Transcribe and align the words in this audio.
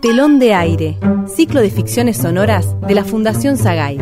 Telón 0.00 0.38
de 0.38 0.54
Aire, 0.54 0.98
ciclo 1.26 1.60
de 1.60 1.68
ficciones 1.68 2.16
sonoras 2.16 2.74
de 2.80 2.94
la 2.94 3.04
Fundación 3.04 3.58
Sagay. 3.58 3.98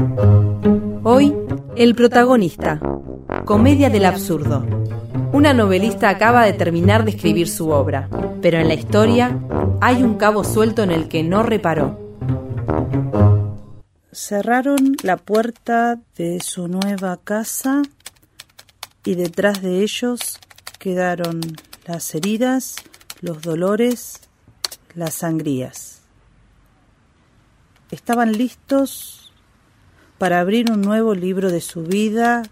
Hoy, 1.02 1.34
El 1.74 1.96
protagonista, 1.96 2.80
Comedia 3.44 3.90
del 3.90 4.04
Absurdo. 4.04 4.64
Una 5.32 5.52
novelista 5.52 6.08
acaba 6.08 6.44
de 6.44 6.52
terminar 6.52 7.04
de 7.04 7.10
escribir 7.10 7.48
su 7.48 7.70
obra, 7.70 8.08
pero 8.40 8.58
en 8.58 8.68
la 8.68 8.74
historia 8.74 9.40
hay 9.80 10.04
un 10.04 10.14
cabo 10.18 10.44
suelto 10.44 10.84
en 10.84 10.92
el 10.92 11.08
que 11.08 11.24
no 11.24 11.42
reparó. 11.42 11.98
Cerraron 14.12 14.94
la 15.02 15.16
puerta 15.16 15.98
de 16.16 16.38
su 16.40 16.68
nueva 16.68 17.18
casa 17.24 17.82
y 19.04 19.16
detrás 19.16 19.62
de 19.62 19.82
ellos 19.82 20.38
quedaron 20.78 21.40
las 21.88 22.14
heridas, 22.14 22.76
los 23.20 23.42
dolores, 23.42 24.27
las 24.98 25.14
sangrías. 25.14 26.00
Estaban 27.90 28.32
listos 28.32 29.32
para 30.18 30.40
abrir 30.40 30.70
un 30.70 30.82
nuevo 30.82 31.14
libro 31.14 31.50
de 31.50 31.60
su 31.60 31.84
vida 31.84 32.42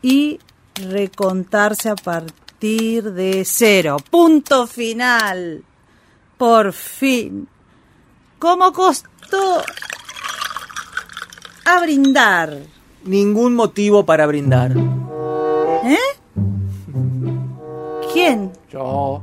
y 0.00 0.40
recontarse 0.74 1.90
a 1.90 1.94
partir 1.94 3.12
de 3.12 3.44
cero. 3.44 3.98
Punto 4.10 4.66
final. 4.66 5.62
Por 6.38 6.72
fin. 6.72 7.46
¿Cómo 8.38 8.72
costó 8.72 9.62
a 11.66 11.80
brindar? 11.80 12.56
Ningún 13.04 13.54
motivo 13.54 14.06
para 14.06 14.26
brindar. 14.26 14.72
¿Eh? 15.84 15.98
¿Quién? 18.12 18.52
Yo. 18.70 19.22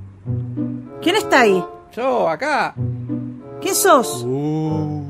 ¿Quién 1.01 1.15
está 1.15 1.41
ahí? 1.41 1.63
Yo, 1.95 2.27
acá. 2.27 2.75
¿Quién 3.61 3.73
sos? 3.73 4.23
Uh. 4.25 5.01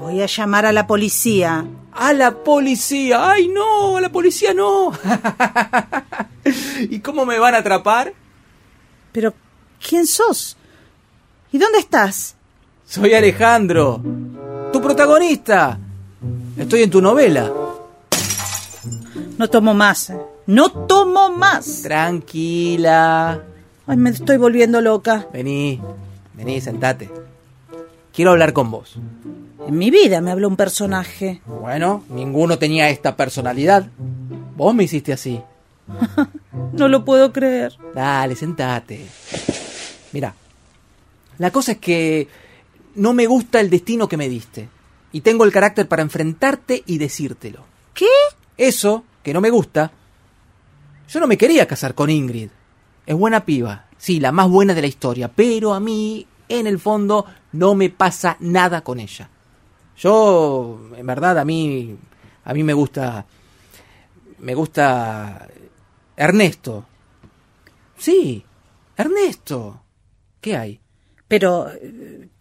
Voy 0.00 0.22
a 0.22 0.26
llamar 0.26 0.66
a 0.66 0.72
la 0.72 0.86
policía. 0.86 1.66
¡A 1.92 2.12
la 2.12 2.30
policía! 2.30 3.30
¡Ay, 3.30 3.48
no! 3.48 3.96
¡A 3.96 4.00
la 4.00 4.08
policía 4.08 4.54
no! 4.54 4.92
¿Y 6.90 7.00
cómo 7.00 7.26
me 7.26 7.38
van 7.38 7.54
a 7.54 7.58
atrapar? 7.58 8.14
Pero, 9.10 9.34
¿quién 9.86 10.06
sos? 10.06 10.56
¿Y 11.50 11.58
dónde 11.58 11.80
estás? 11.80 12.36
Soy 12.86 13.12
Alejandro, 13.12 14.00
tu 14.72 14.80
protagonista. 14.80 15.78
Estoy 16.56 16.84
en 16.84 16.90
tu 16.90 17.02
novela. 17.02 17.52
No 19.38 19.50
tomo 19.50 19.74
más. 19.74 20.10
¿eh? 20.10 20.18
No 20.46 20.70
tomo 20.70 21.30
más. 21.30 21.82
Tranquila. 21.82 23.51
Ay, 23.86 23.96
me 23.96 24.10
estoy 24.10 24.36
volviendo 24.36 24.80
loca. 24.80 25.26
Vení, 25.32 25.80
vení, 26.34 26.60
sentate. 26.60 27.10
Quiero 28.12 28.30
hablar 28.32 28.52
con 28.52 28.70
vos. 28.70 28.96
En 29.66 29.78
mi 29.78 29.90
vida 29.90 30.20
me 30.20 30.30
habló 30.30 30.48
un 30.48 30.56
personaje. 30.56 31.40
Bueno, 31.46 32.04
ninguno 32.10 32.58
tenía 32.58 32.90
esta 32.90 33.16
personalidad. 33.16 33.86
Vos 34.56 34.74
me 34.74 34.84
hiciste 34.84 35.12
así. 35.12 35.40
No 36.72 36.88
lo 36.88 37.04
puedo 37.04 37.34
creer. 37.34 37.74
Dale, 37.94 38.34
sentate. 38.34 39.04
Mira, 40.12 40.34
la 41.36 41.50
cosa 41.50 41.72
es 41.72 41.78
que 41.78 42.28
no 42.94 43.12
me 43.12 43.26
gusta 43.26 43.60
el 43.60 43.68
destino 43.68 44.08
que 44.08 44.16
me 44.16 44.28
diste. 44.28 44.70
Y 45.12 45.20
tengo 45.20 45.44
el 45.44 45.52
carácter 45.52 45.86
para 45.86 46.00
enfrentarte 46.02 46.82
y 46.86 46.96
decírtelo. 46.96 47.64
¿Qué? 47.92 48.06
Eso, 48.56 49.04
que 49.22 49.34
no 49.34 49.42
me 49.42 49.50
gusta. 49.50 49.92
Yo 51.08 51.20
no 51.20 51.26
me 51.26 51.36
quería 51.36 51.66
casar 51.66 51.94
con 51.94 52.08
Ingrid. 52.08 52.48
Es 53.06 53.16
buena 53.16 53.44
piba. 53.44 53.86
Sí, 53.98 54.20
la 54.20 54.32
más 54.32 54.48
buena 54.48 54.74
de 54.74 54.80
la 54.82 54.86
historia. 54.86 55.28
Pero 55.28 55.74
a 55.74 55.80
mí, 55.80 56.26
en 56.48 56.66
el 56.66 56.78
fondo, 56.78 57.26
no 57.52 57.74
me 57.74 57.90
pasa 57.90 58.36
nada 58.40 58.82
con 58.82 59.00
ella. 59.00 59.28
Yo, 59.96 60.80
en 60.96 61.06
verdad, 61.06 61.38
a 61.38 61.44
mí, 61.44 61.96
a 62.44 62.54
mí 62.54 62.62
me 62.64 62.72
gusta, 62.72 63.24
me 64.38 64.54
gusta 64.54 65.46
Ernesto. 66.16 66.86
Sí, 67.96 68.44
Ernesto. 68.96 69.80
¿Qué 70.40 70.56
hay? 70.56 70.80
Pero, 71.28 71.68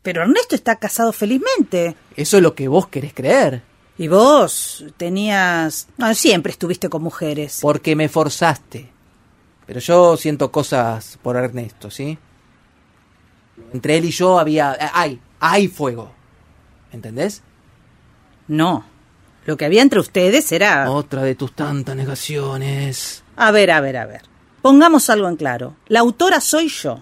pero 0.01 0.23
Ernesto 0.23 0.55
está 0.55 0.77
casado 0.77 1.13
felizmente. 1.13 1.95
Eso 2.15 2.37
es 2.37 2.43
lo 2.43 2.55
que 2.55 2.67
vos 2.67 2.87
querés 2.87 3.13
creer. 3.13 3.61
Y 3.97 4.07
vos 4.07 4.83
tenías... 4.97 5.87
No, 5.97 6.13
siempre 6.15 6.51
estuviste 6.51 6.89
con 6.89 7.03
mujeres. 7.03 7.59
Porque 7.61 7.95
me 7.95 8.09
forzaste. 8.09 8.90
Pero 9.71 9.79
yo 9.79 10.17
siento 10.17 10.51
cosas 10.51 11.17
por 11.21 11.37
Ernesto, 11.37 11.89
¿sí? 11.89 12.17
Entre 13.71 13.95
él 13.95 14.03
y 14.03 14.11
yo 14.11 14.37
había... 14.37 14.75
Hay, 14.93 15.21
hay 15.39 15.69
fuego. 15.69 16.11
¿Entendés? 16.91 17.41
No. 18.49 18.83
Lo 19.45 19.55
que 19.55 19.63
había 19.63 19.81
entre 19.81 20.01
ustedes 20.01 20.51
era... 20.51 20.91
Otra 20.91 21.23
de 21.23 21.35
tus 21.35 21.53
tantas 21.53 21.95
negaciones. 21.95 23.23
A 23.37 23.51
ver, 23.51 23.71
a 23.71 23.79
ver, 23.79 23.95
a 23.95 24.05
ver. 24.05 24.23
Pongamos 24.61 25.09
algo 25.09 25.29
en 25.29 25.37
claro. 25.37 25.77
La 25.87 26.01
autora 26.01 26.41
soy 26.41 26.67
yo. 26.67 27.01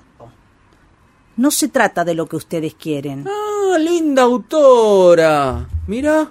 No 1.37 1.49
se 1.49 1.69
trata 1.69 2.05
de 2.05 2.13
lo 2.13 2.29
que 2.29 2.35
ustedes 2.35 2.75
quieren. 2.75 3.25
Ah, 3.27 3.79
linda 3.79 4.21
autora. 4.21 5.67
Mira. 5.87 6.29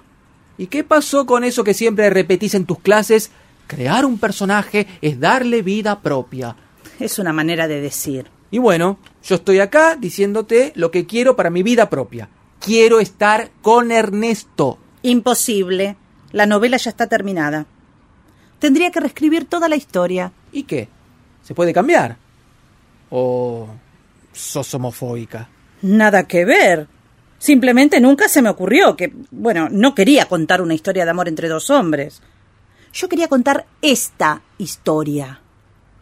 ¿Y 0.57 0.67
qué 0.67 0.85
pasó 0.85 1.25
con 1.25 1.43
eso 1.43 1.65
que 1.65 1.73
siempre 1.73 2.09
repetís 2.09 2.53
en 2.53 2.65
tus 2.65 2.79
clases? 2.79 3.29
Crear 3.69 4.03
un 4.03 4.17
personaje 4.17 4.87
es 4.99 5.19
darle 5.19 5.61
vida 5.61 6.01
propia. 6.01 6.55
Es 6.99 7.19
una 7.19 7.31
manera 7.31 7.67
de 7.67 7.79
decir. 7.79 8.25
Y 8.49 8.57
bueno, 8.57 8.97
yo 9.23 9.35
estoy 9.35 9.59
acá 9.59 9.95
diciéndote 9.95 10.71
lo 10.73 10.89
que 10.89 11.05
quiero 11.05 11.35
para 11.35 11.51
mi 11.51 11.61
vida 11.61 11.87
propia. 11.87 12.29
Quiero 12.59 12.99
estar 12.99 13.51
con 13.61 13.91
Ernesto. 13.91 14.79
Imposible. 15.03 15.97
La 16.31 16.47
novela 16.47 16.77
ya 16.77 16.89
está 16.89 17.05
terminada. 17.05 17.67
Tendría 18.57 18.89
que 18.89 19.01
reescribir 19.01 19.45
toda 19.45 19.69
la 19.69 19.75
historia. 19.75 20.31
¿Y 20.51 20.63
qué? 20.63 20.89
¿Se 21.43 21.53
puede 21.53 21.71
cambiar? 21.71 22.17
¿O 23.11 23.69
sos 24.33 24.73
homofóbica? 24.73 25.47
Nada 25.83 26.23
que 26.23 26.43
ver. 26.43 26.87
Simplemente 27.37 28.01
nunca 28.01 28.29
se 28.29 28.41
me 28.41 28.49
ocurrió 28.49 28.97
que, 28.97 29.13
bueno, 29.29 29.69
no 29.69 29.93
quería 29.93 30.25
contar 30.25 30.59
una 30.59 30.73
historia 30.73 31.05
de 31.05 31.11
amor 31.11 31.27
entre 31.27 31.47
dos 31.47 31.69
hombres. 31.69 32.23
Yo 32.93 33.09
quería 33.09 33.27
contar 33.27 33.65
esta 33.81 34.41
historia. 34.57 35.41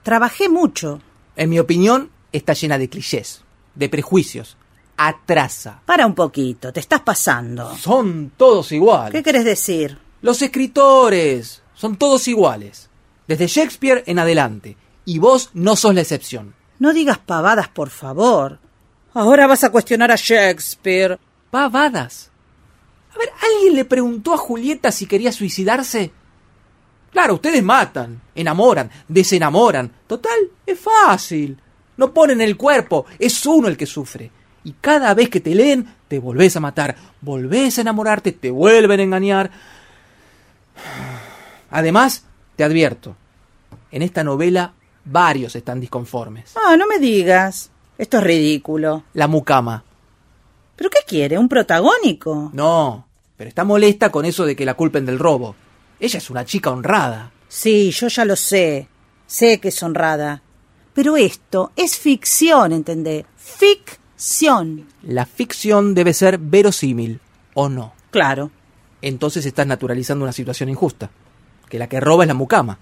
Trabajé 0.03 0.49
mucho. 0.49 1.01
En 1.35 1.49
mi 1.49 1.59
opinión, 1.59 2.09
está 2.31 2.53
llena 2.53 2.77
de 2.77 2.89
clichés, 2.89 3.43
de 3.75 3.89
prejuicios. 3.89 4.57
Atrasa. 4.95 5.81
Para 5.85 6.07
un 6.07 6.15
poquito, 6.15 6.73
te 6.73 6.79
estás 6.79 7.01
pasando. 7.01 7.75
Son 7.77 8.31
todos 8.35 8.71
iguales. 8.71 9.11
¿Qué 9.11 9.23
querés 9.23 9.45
decir? 9.45 9.97
Los 10.21 10.41
escritores 10.41 11.61
son 11.75 11.97
todos 11.97 12.27
iguales. 12.27 12.89
Desde 13.27 13.47
Shakespeare 13.47 14.03
en 14.07 14.19
adelante. 14.19 14.77
Y 15.05 15.19
vos 15.19 15.51
no 15.53 15.75
sos 15.75 15.93
la 15.93 16.01
excepción. 16.01 16.55
No 16.79 16.93
digas 16.93 17.19
pavadas, 17.19 17.67
por 17.67 17.89
favor. 17.89 18.59
Ahora 19.13 19.47
vas 19.47 19.63
a 19.63 19.71
cuestionar 19.71 20.11
a 20.11 20.15
Shakespeare. 20.15 21.19
Pavadas. 21.51 22.31
A 23.13 23.17
ver, 23.17 23.29
¿alguien 23.41 23.75
le 23.75 23.85
preguntó 23.85 24.33
a 24.33 24.37
Julieta 24.37 24.91
si 24.91 25.05
quería 25.05 25.31
suicidarse? 25.31 26.11
Claro, 27.11 27.35
ustedes 27.35 27.63
matan, 27.63 28.21
enamoran, 28.35 28.89
desenamoran. 29.07 29.91
Total, 30.05 30.37
es 30.65 30.79
fácil. 30.79 31.57
No 31.97 32.13
ponen 32.13 32.41
el 32.41 32.57
cuerpo, 32.57 33.05
es 33.17 33.45
uno 33.45 33.67
el 33.67 33.77
que 33.77 33.85
sufre. 33.85 34.29
Y 34.63 34.73
cada 34.81 35.13
vez 35.13 35.29
que 35.29 35.39
te 35.39 35.55
leen, 35.55 35.87
te 36.07 36.19
volvés 36.19 36.55
a 36.55 36.59
matar, 36.59 36.95
volvés 37.21 37.77
a 37.77 37.81
enamorarte, 37.81 38.33
te 38.33 38.51
vuelven 38.51 38.99
a 38.99 39.03
engañar. 39.03 39.51
Además, 41.71 42.25
te 42.55 42.63
advierto, 42.63 43.15
en 43.91 44.01
esta 44.01 44.23
novela 44.23 44.73
varios 45.05 45.55
están 45.55 45.79
disconformes. 45.79 46.53
Ah, 46.55 46.75
no 46.77 46.87
me 46.87 46.99
digas. 46.99 47.71
Esto 47.97 48.17
es 48.17 48.23
ridículo. 48.23 49.03
La 49.13 49.27
mucama. 49.27 49.83
¿Pero 50.75 50.89
qué 50.89 50.99
quiere? 51.07 51.37
¿Un 51.37 51.49
protagónico? 51.49 52.51
No, 52.53 53.07
pero 53.35 53.47
está 53.47 53.63
molesta 53.63 54.11
con 54.11 54.25
eso 54.25 54.45
de 54.45 54.55
que 54.55 54.65
la 54.65 54.75
culpen 54.75 55.05
del 55.05 55.17
robo. 55.17 55.55
Ella 55.99 56.17
es 56.17 56.29
una 56.29 56.45
chica 56.45 56.71
honrada. 56.71 57.31
Sí, 57.47 57.91
yo 57.91 58.07
ya 58.07 58.25
lo 58.25 58.35
sé. 58.35 58.87
Sé 59.25 59.59
que 59.59 59.69
es 59.69 59.83
honrada. 59.83 60.41
Pero 60.93 61.17
esto 61.17 61.71
es 61.75 61.97
ficción, 61.97 62.71
¿entendé? 62.71 63.25
Ficción. 63.35 64.87
La 65.03 65.25
ficción 65.25 65.93
debe 65.93 66.13
ser 66.13 66.37
verosímil, 66.37 67.19
¿o 67.53 67.69
no? 67.69 67.93
Claro. 68.11 68.51
Entonces 69.01 69.45
estás 69.45 69.67
naturalizando 69.67 70.23
una 70.23 70.33
situación 70.33 70.69
injusta. 70.69 71.09
Que 71.69 71.79
la 71.79 71.87
que 71.87 71.99
roba 71.99 72.23
es 72.23 72.27
la 72.27 72.33
mucama. 72.33 72.77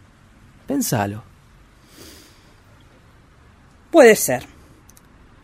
Pensalo. 0.68 1.23
Puede 3.91 4.15
ser. 4.15 4.45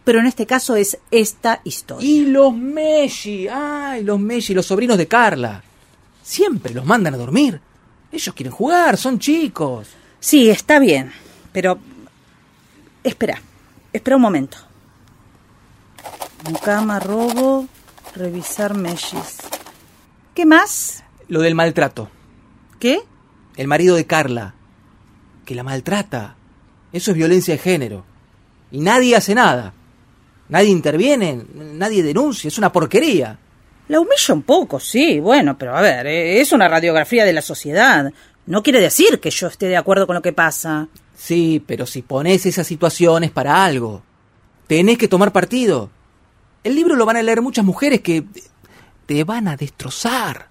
Pero 0.03 0.19
en 0.19 0.25
este 0.25 0.45
caso 0.45 0.75
es 0.75 0.97
esta 1.11 1.61
historia. 1.63 2.07
Y 2.07 2.25
los 2.25 2.53
Messi, 2.53 3.47
ay, 3.47 4.03
los 4.03 4.19
Messi, 4.19 4.53
los 4.53 4.65
sobrinos 4.65 4.97
de 4.97 5.07
Carla. 5.07 5.63
Siempre 6.23 6.73
los 6.73 6.85
mandan 6.85 7.13
a 7.13 7.17
dormir. 7.17 7.59
Ellos 8.11 8.35
quieren 8.35 8.53
jugar, 8.53 8.97
son 8.97 9.19
chicos. 9.19 9.87
Sí, 10.19 10.49
está 10.49 10.79
bien. 10.79 11.11
Pero... 11.51 11.79
Espera. 13.03 13.41
Espera 13.91 14.15
un 14.15 14.21
momento. 14.21 14.57
Mucama, 16.49 16.99
robo, 16.99 17.67
revisar 18.15 18.75
mellis. 18.75 19.37
¿Qué 20.33 20.45
más? 20.45 21.03
Lo 21.27 21.41
del 21.41 21.55
maltrato. 21.55 22.09
¿Qué? 22.79 23.01
El 23.55 23.67
marido 23.67 23.95
de 23.95 24.05
Carla. 24.05 24.53
Que 25.45 25.55
la 25.55 25.63
maltrata. 25.63 26.35
Eso 26.93 27.11
es 27.11 27.17
violencia 27.17 27.53
de 27.53 27.59
género. 27.59 28.05
Y 28.71 28.79
nadie 28.79 29.15
hace 29.15 29.35
nada. 29.35 29.73
Nadie 30.49 30.69
interviene, 30.69 31.45
nadie 31.53 32.03
denuncia. 32.03 32.47
Es 32.47 32.57
una 32.57 32.71
porquería. 32.71 33.39
La 33.91 33.99
humilla 33.99 34.33
un 34.33 34.43
poco, 34.43 34.79
sí, 34.79 35.19
bueno, 35.19 35.57
pero 35.57 35.75
a 35.75 35.81
ver, 35.81 36.07
eh, 36.07 36.39
es 36.39 36.53
una 36.53 36.69
radiografía 36.69 37.25
de 37.25 37.33
la 37.33 37.41
sociedad. 37.41 38.09
No 38.45 38.63
quiere 38.63 38.79
decir 38.79 39.19
que 39.19 39.31
yo 39.31 39.47
esté 39.47 39.67
de 39.67 39.75
acuerdo 39.75 40.07
con 40.07 40.13
lo 40.13 40.21
que 40.21 40.31
pasa. 40.31 40.87
Sí, 41.13 41.61
pero 41.67 41.85
si 41.85 42.01
pones 42.01 42.45
esas 42.45 42.65
situaciones 42.65 43.31
para 43.31 43.65
algo, 43.65 44.01
tenés 44.65 44.97
que 44.97 45.09
tomar 45.09 45.33
partido. 45.33 45.89
El 46.63 46.73
libro 46.73 46.95
lo 46.95 47.05
van 47.05 47.17
a 47.17 47.21
leer 47.21 47.41
muchas 47.41 47.65
mujeres 47.65 47.99
que 47.99 48.23
te 49.07 49.25
van 49.25 49.49
a 49.49 49.57
destrozar. 49.57 50.47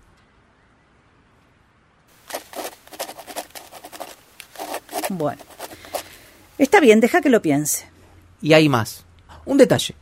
Bueno, 5.08 5.40
está 6.58 6.78
bien, 6.80 7.00
deja 7.00 7.22
que 7.22 7.30
lo 7.30 7.40
piense. 7.40 7.86
Y 8.42 8.52
hay 8.52 8.68
más. 8.68 9.06
Un 9.46 9.56
detalle. 9.56 9.94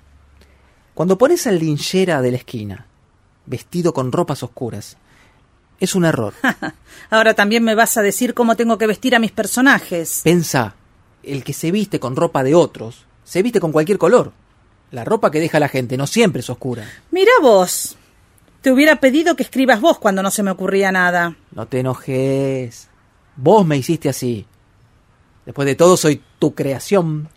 Cuando 0.92 1.16
pones 1.16 1.46
al 1.46 1.60
linchera 1.60 2.20
de 2.20 2.32
la 2.32 2.38
esquina, 2.38 2.88
vestido 3.48 3.92
con 3.92 4.12
ropas 4.12 4.42
oscuras, 4.42 4.96
es 5.80 5.94
un 5.94 6.04
error. 6.04 6.34
Ahora 7.10 7.34
también 7.34 7.64
me 7.64 7.74
vas 7.74 7.96
a 7.96 8.02
decir 8.02 8.34
cómo 8.34 8.56
tengo 8.56 8.78
que 8.78 8.86
vestir 8.86 9.14
a 9.14 9.18
mis 9.18 9.32
personajes. 9.32 10.20
Pensa, 10.24 10.74
el 11.22 11.44
que 11.44 11.52
se 11.52 11.70
viste 11.70 12.00
con 12.00 12.16
ropa 12.16 12.42
de 12.42 12.54
otros, 12.54 13.06
se 13.24 13.42
viste 13.42 13.60
con 13.60 13.72
cualquier 13.72 13.98
color. 13.98 14.32
La 14.90 15.04
ropa 15.04 15.30
que 15.30 15.40
deja 15.40 15.60
la 15.60 15.68
gente 15.68 15.96
no 15.96 16.06
siempre 16.06 16.40
es 16.40 16.50
oscura. 16.50 16.88
Mira 17.10 17.32
vos. 17.42 17.96
Te 18.62 18.72
hubiera 18.72 18.96
pedido 18.96 19.36
que 19.36 19.42
escribas 19.42 19.80
vos 19.80 19.98
cuando 19.98 20.22
no 20.22 20.30
se 20.30 20.42
me 20.42 20.50
ocurría 20.50 20.90
nada. 20.90 21.36
No 21.52 21.66
te 21.66 21.80
enojes. 21.80 22.88
Vos 23.36 23.66
me 23.66 23.76
hiciste 23.76 24.08
así. 24.08 24.46
Después 25.46 25.66
de 25.66 25.74
todo, 25.74 25.96
soy 25.96 26.22
tu 26.38 26.54
creación. 26.54 27.28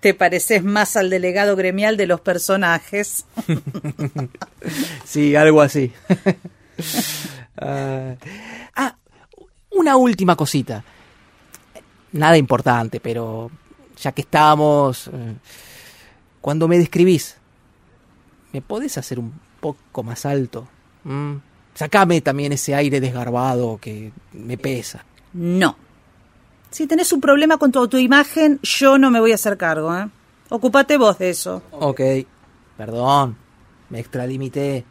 Te 0.00 0.14
pareces 0.14 0.62
más 0.62 0.96
al 0.96 1.10
delegado 1.10 1.56
gremial 1.56 1.96
de 1.96 2.06
los 2.06 2.20
personajes. 2.20 3.24
sí, 5.04 5.36
algo 5.36 5.60
así. 5.60 5.92
Ah, 7.60 8.14
ah, 8.76 8.96
una 9.72 9.96
última 9.96 10.36
cosita. 10.36 10.84
Nada 12.12 12.38
importante, 12.38 13.00
pero 13.00 13.50
ya 14.00 14.12
que 14.12 14.22
estamos... 14.22 15.08
Eh, 15.08 15.34
cuando 16.40 16.68
me 16.68 16.78
describís, 16.78 17.36
¿me 18.52 18.62
podés 18.62 18.96
hacer 18.96 19.18
un 19.18 19.32
poco 19.60 20.04
más 20.04 20.24
alto? 20.24 20.68
¿Mm? 21.02 21.34
Sacame 21.74 22.20
también 22.20 22.52
ese 22.52 22.74
aire 22.74 23.00
desgarbado 23.00 23.78
que 23.80 24.12
me 24.32 24.56
pesa. 24.56 25.04
No. 25.32 25.76
Si 26.70 26.86
tenés 26.86 27.12
un 27.12 27.20
problema 27.20 27.56
con 27.56 27.72
tu 27.72 27.78
autoimagen, 27.78 28.60
yo 28.62 28.98
no 28.98 29.10
me 29.10 29.20
voy 29.20 29.32
a 29.32 29.36
hacer 29.36 29.56
cargo, 29.56 29.96
¿eh? 29.96 30.08
Ocúpate 30.50 30.96
vos 30.98 31.18
de 31.18 31.30
eso. 31.30 31.62
Ok. 31.72 32.00
Perdón. 32.76 33.36
Me 33.90 34.00
extralimité. 34.00 34.84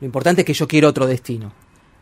Lo 0.00 0.06
importante 0.06 0.42
es 0.42 0.46
que 0.46 0.54
yo 0.54 0.68
quiero 0.68 0.88
otro 0.88 1.06
destino. 1.06 1.52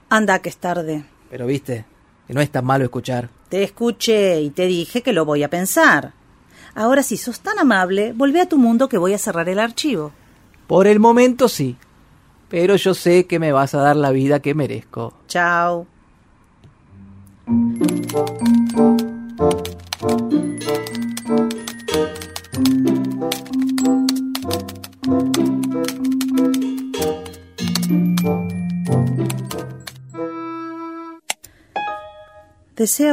Anda, 0.09 0.41
que 0.41 0.49
es 0.49 0.57
tarde. 0.57 1.05
Pero 1.31 1.47
viste, 1.47 1.85
que 2.27 2.35
no 2.35 2.41
es 2.41 2.51
tan 2.51 2.65
malo 2.65 2.85
escuchar. 2.85 3.29
Te 3.49 3.63
escuché 3.63 4.41
y 4.41 4.51
te 4.51 4.67
dije 4.67 5.03
que 5.03 5.13
lo 5.13 5.25
voy 5.25 5.43
a 5.43 5.51
pensar. 5.51 6.13
Ahora, 6.75 7.03
si 7.03 7.17
sos 7.17 7.41
tan 7.41 7.59
amable, 7.59 8.13
volvé 8.13 8.41
a 8.41 8.49
tu 8.49 8.59
mundo 8.59 8.89
que 8.89 8.99
voy 8.99 9.15
a 9.15 9.19
cerrar 9.19 9.49
el 9.49 9.59
archivo. 9.59 10.13
Por 10.67 10.87
el 10.87 11.01
momento 11.01 11.49
sí. 11.49 11.77
Pero 12.49 12.77
yo 12.77 12.95
sé 12.95 13.27
que 13.27 13.39
me 13.39 13.53
vas 13.53 13.75
a 13.75 13.81
dar 13.81 13.97
la 13.97 14.11
vida 14.11 14.41
que 14.41 14.55
merezco. 14.55 15.15
Chao. 15.27 15.87
¿Desea 17.49 17.65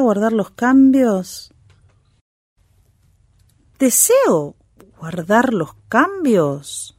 guardar 0.02 0.34
los 0.34 0.52
cambios? 0.52 1.54
¿Deseo 3.80 4.58
guardar 4.98 5.54
los 5.54 5.76
cambios? 5.88 6.98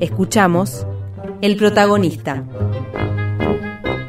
Escuchamos 0.00 0.86
El 1.40 1.56
protagonista. 1.56 2.42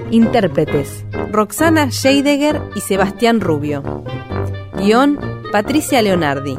Intérpretes: 0.09 1.05
Roxana 1.31 1.91
Scheidegger 1.91 2.59
y 2.75 2.81
Sebastián 2.81 3.39
Rubio. 3.39 4.03
Guión: 4.75 5.19
Patricia 5.51 6.01
Leonardi. 6.01 6.57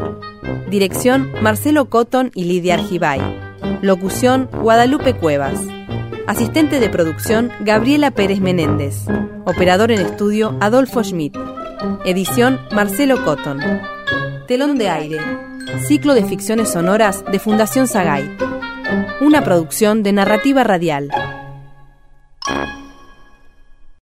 Dirección: 0.70 1.32
Marcelo 1.42 1.86
Cotton 1.86 2.30
y 2.36 2.44
Lidia 2.44 2.74
Argibay. 2.74 3.20
Locución: 3.82 4.48
Guadalupe 4.62 5.14
Cuevas. 5.14 5.60
Asistente 6.28 6.78
de 6.78 6.88
producción, 6.88 7.50
Gabriela 7.60 8.12
Pérez 8.12 8.38
Menéndez. 8.38 9.06
Operador 9.46 9.90
en 9.90 10.00
estudio, 10.00 10.56
Adolfo 10.60 11.02
Schmidt. 11.02 11.36
Edición, 12.04 12.60
Marcelo 12.72 13.24
Cotton. 13.24 13.58
Telón 14.46 14.78
de 14.78 14.88
aire. 14.88 15.18
Ciclo 15.88 16.14
de 16.14 16.24
ficciones 16.24 16.70
sonoras 16.70 17.24
de 17.32 17.40
Fundación 17.40 17.88
Sagay 17.88 18.36
una 19.20 19.44
producción 19.44 20.02
de 20.02 20.12
narrativa 20.12 20.64
radial. 20.64 21.10